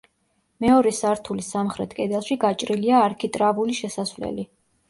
[0.63, 4.49] მეორე სართულის სამხრეთ კედელში გაჭრილია არქიტრავული შესასვლელი.